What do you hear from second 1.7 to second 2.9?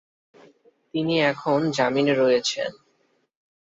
জামিনে রয়েছেন।